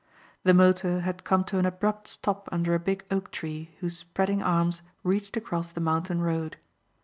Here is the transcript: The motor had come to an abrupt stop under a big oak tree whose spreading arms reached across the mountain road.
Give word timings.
The 0.43 0.55
motor 0.55 1.01
had 1.01 1.23
come 1.23 1.43
to 1.43 1.59
an 1.59 1.65
abrupt 1.67 2.07
stop 2.07 2.49
under 2.51 2.73
a 2.73 2.79
big 2.79 3.05
oak 3.11 3.29
tree 3.29 3.75
whose 3.81 3.99
spreading 3.99 4.41
arms 4.41 4.81
reached 5.03 5.37
across 5.37 5.71
the 5.71 5.79
mountain 5.79 6.21
road. 6.21 6.57